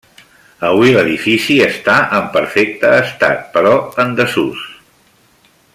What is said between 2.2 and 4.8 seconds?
en perfecte estat, però en desús.